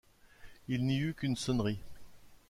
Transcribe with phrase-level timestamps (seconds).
[0.67, 1.77] Il n’y eut qu’une sonnerie.